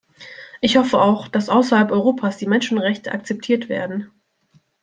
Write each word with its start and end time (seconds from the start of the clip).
Ich 0.61 0.77
hoffe 0.77 0.99
auch, 0.99 1.27
dass 1.27 1.47
außerhalb 1.47 1.91
Europas 1.91 2.37
die 2.37 2.47
Menschenrechte 2.47 3.11
akzeptiert 3.11 3.69
werden. 3.69 4.09